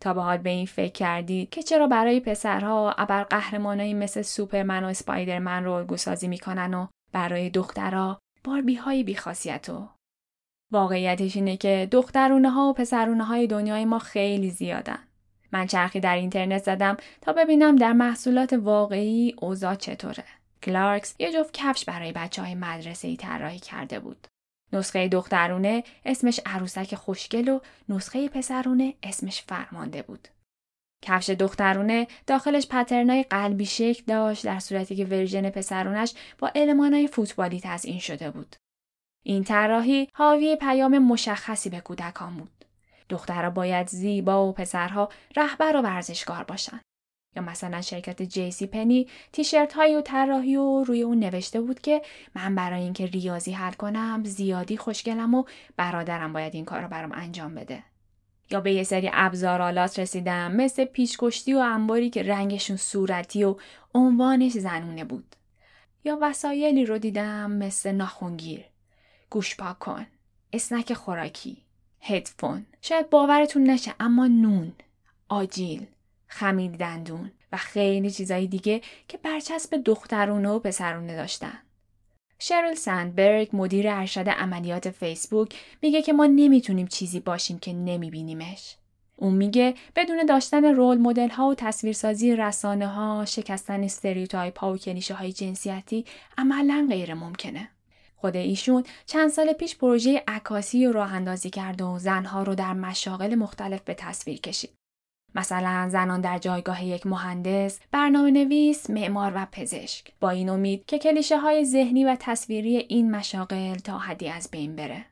[0.00, 4.84] تا به حال به این فکر کردید که چرا برای پسرها ابر قهرمانایی مثل سوپرمن
[4.84, 9.88] و اسپایدرمن رول گوسازی می‌کنن و برای دخترها باربی های بیخاصیت و
[10.72, 15.07] واقعیتش اینه که دخترونه ها و پسرونه های دنیای ما خیلی زیادن.
[15.52, 20.24] من چرخی در اینترنت زدم تا ببینم در محصولات واقعی اوضاع چطوره.
[20.62, 24.26] کلارکس یه جفت کفش برای بچه های مدرسه ای طراحی کرده بود.
[24.72, 30.28] نسخه دخترونه اسمش عروسک خوشگل و نسخه پسرونه اسمش فرمانده بود.
[31.02, 37.06] کفش دخترونه داخلش pattern ای قلبی شکل داشت در صورتی که version پسرونش با المانای
[37.06, 38.56] فوتبالی تزئین شده بود.
[39.24, 42.57] این طراحی حاوی پیام مشخصی به کودکان بود.
[43.08, 46.80] دخترها باید زیبا و پسرها رهبر و ورزشکار باشن.
[47.36, 52.02] یا مثلا شرکت جیسی پنی تیشرت های و طراحی و روی اون نوشته بود که
[52.34, 55.44] من برای اینکه ریاضی حل کنم زیادی خوشگلم و
[55.76, 57.82] برادرم باید این کار رو برام انجام بده.
[58.50, 63.56] یا به یه سری ابزارالات رسیدم مثل پیشکشتی و انباری که رنگشون صورتی و
[63.94, 65.36] عنوانش زنونه بود.
[66.04, 68.64] یا وسایلی رو دیدم مثل ناخونگیر.
[69.30, 70.06] گوش پاک کن.
[70.52, 71.67] اسنک خوراکی
[72.00, 74.72] هدفون شاید باورتون نشه اما نون
[75.28, 75.86] آجیل
[76.26, 81.58] خمیر دندون و خیلی چیزای دیگه که برچسب دخترونه و پسرونه داشتن
[82.38, 88.76] شریل سندبرگ مدیر ارشد عملیات فیسبوک میگه که ما نمی‌تونیم چیزی باشیم که نمیبینیمش.
[89.16, 94.78] اون میگه بدون داشتن role model ها و تصویرسازی رسانه ها شکستن stereotype ها و
[94.78, 96.04] کلیشه های جنسیتی
[96.38, 97.68] عملا غیر ممکنه.
[98.20, 102.72] خود ایشون چند سال پیش پروژه عکاسی رو راه اندازی کرد و زنها رو در
[102.72, 104.70] مشاغل مختلف به تصویر کشید.
[105.34, 110.98] مثلا زنان در جایگاه یک مهندس، برنامه نویس، معمار و پزشک با این امید که
[110.98, 115.04] کلیشه های ذهنی و تصویری این مشاغل تا حدی از بین بره.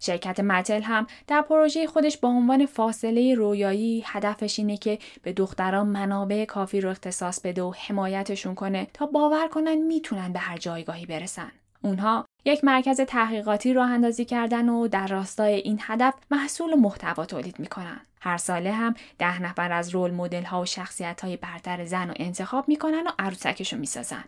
[0.00, 5.86] شرکت متل هم در پروژه خودش با عنوان فاصله رویایی هدفش اینه که به دختران
[5.86, 11.06] منابع کافی رو اختصاص بده و حمایتشون کنه تا باور کنن می‌تونن به هر جایگاهی
[11.06, 11.52] برسن.
[11.84, 17.26] اونها یک مرکز تحقیقاتی راه اندازی کردن و در راستای این هدف محصول و محتوا
[17.26, 18.00] تولید می‌کنن.
[18.20, 22.14] هر ساله هم ده نفر از رول مدل ها و شخصیت های برتر زن رو
[22.16, 24.24] انتخاب می‌کنن و عروسکش رو می‌سازن.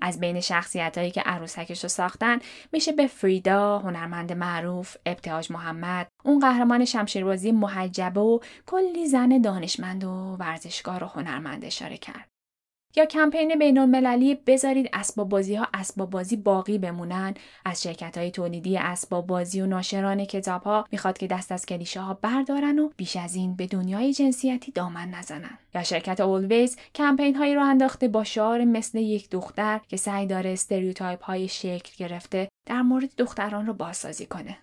[0.00, 2.38] از بین شخصیت هایی که عروسکش رو ساختن
[2.72, 10.04] میشه به فریدا، هنرمند معروف، ابتهاج محمد، اون قهرمان شمشیربازی محجبه و کلی زن دانشمند
[10.04, 12.28] و ورزشکار و هنرمند اشاره کرد.
[12.96, 17.34] یا کمپین بین المللی بذارید اسباب بازی ها اسباب بازی باقی بمونن.
[17.64, 22.00] از شرکت های تولیدی اسباب بازی و ناشران کتاب ها می‌خواد که دست از کلیشه
[22.00, 25.58] ها بردارن و بیش از این به دنیای جنسیتی دامن نزنن.
[25.74, 30.52] یا شرکت Always کمپین هایی رو انداخته با شعار مثل یک دختر که سعی داره
[30.52, 34.58] stereotype های شکل گرفته در مورد دختران رو بازسازی کنه.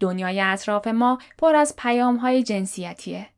[0.00, 3.35] دنیای اطراف ما پر از پیام های جنسیتیه.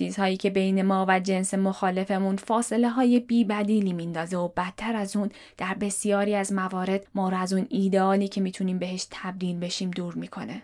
[0.00, 5.16] چیزهایی که بین ما و جنس مخالفمون فاصله های بی بدیلی میندازه و بدتر از
[5.16, 9.90] اون در بسیاری از موارد ما رو از اون ایدئالی که می‌تونیم بهش تبدیل بشیم
[9.90, 10.62] دور می‌کنه.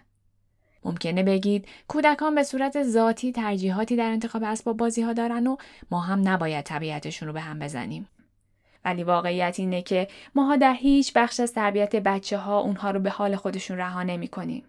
[0.84, 5.56] ممکنه بگید کودکان به صورت ذاتی ترجیحاتی در انتخاب اسباب بازی ها دارن و
[5.90, 8.08] ما هم نباید طبیعتشون رو به هم بزنیم.
[8.84, 13.10] ولی واقعیت اینه که ماها در هیچ بخش از تربیت بچه ها اونها رو به
[13.10, 14.64] حال خودشون رها نمی کنیم.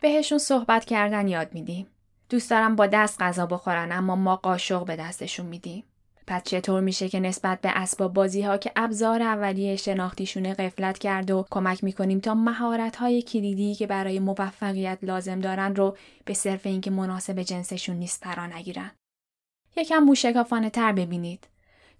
[0.00, 1.86] بهشون صحبت کردن یاد میدیم.
[2.30, 5.84] دوست دارم با دست غذا بخورن اما ما قاشق به دستشون میدیم.
[6.26, 11.30] پس چطور میشه که نسبت به اسباب بازی ها که ابزار اولیه شناختیشونه قفلت کرد
[11.30, 16.66] و کمک می‌کنیم تا مهارت های کلیدی که برای موفقیت لازم دارن رو به صرف
[16.66, 18.90] اینکه مناسب جنسشون نیست فرا نگیرن.
[19.76, 21.48] یکم موشکافانه تر ببینید.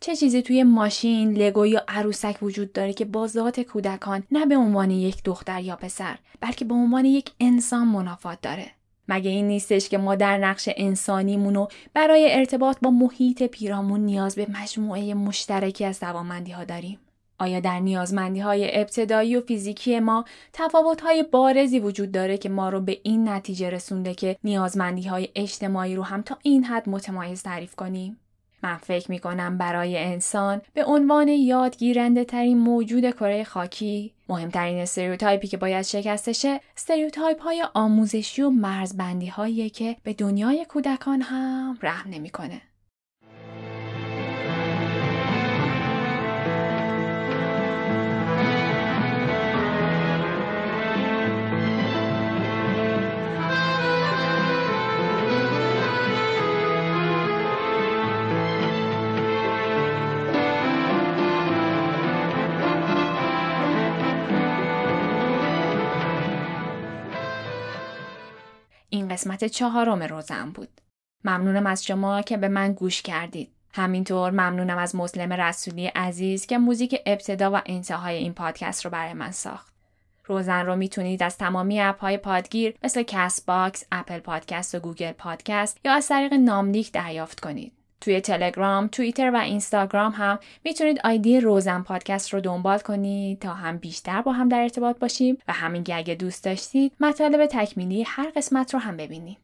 [0.01, 4.57] چه چیزی توی ماشین، لگو یا عروسک وجود داره که با ذات کودکان نه به
[4.57, 8.78] عنوان یک دختر یا پسر بلکه به عنوان یک انسان منافات داره.
[9.09, 14.35] مگه این نیستش که ما در نقش انسانیمون و برای ارتباط با محیط پیرامون نیاز
[14.35, 16.99] به مجموعه مشترکی از توانمندی ها داریم؟
[17.41, 22.69] آیا در نیازمندی های ابتدایی و فیزیکی ما تفاوت های بارزی وجود داره که ما
[22.69, 27.43] رو به این نتیجه رسونده که نیازمندی های اجتماعی رو هم تا این حد متمایز
[27.43, 28.21] تعریف کنیم؟
[28.63, 35.42] من فکر می کنم برای انسان به عنوان یادگیرنده ترین موجود کره خاکی مهمترین stereotype
[35.42, 41.23] ی که باید شکسته شه stereotype های آموزشی و مرزبندی هایی که به دنیای کودکان
[41.23, 42.61] هم رحم نمی‌کنه.
[69.19, 70.69] قسمت چهارم روزن بود.
[71.25, 73.53] ممنونم از شما که به من گوش کردید.
[73.75, 79.13] همینطور ممنونم از مسلم رسولی عزیز که موزیک ابتدا و انتهای این پادکست رو برای
[79.13, 79.73] من ساخت.
[80.25, 85.79] روزن رو می‌تونید از تمامی اپ های پادگیر مثل Castbox، Apple Podcast و Google Podcast
[85.85, 87.73] یا از طریق ناملیک دریافت کنید.
[88.01, 93.77] توی تلگرام، توییتر و اینستاگرام هم می‌تونید آیدی روزن پادکست رو دنبال کنید تا هم
[93.77, 98.33] بیشتر با هم در ارتباط باشیم و هم اینکه اگه دوست داشتید مطالب تکمیلی هر
[98.37, 99.39] قسمت رو هم ببینید.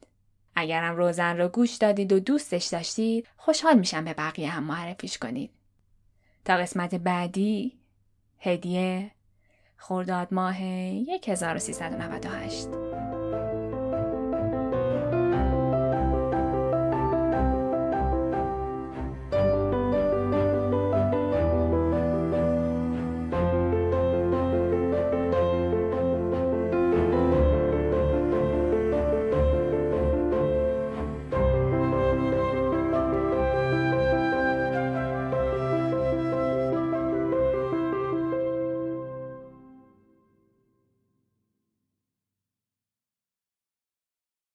[0.56, 5.50] اگرم روزن رو گوش دادید و دوستش داشتید خوشحال میشم به بقیه هم معرفیش کنید.
[6.44, 7.78] تا قسمت بعدی
[8.38, 9.10] هدیه
[9.76, 12.93] خرداد ماه 1398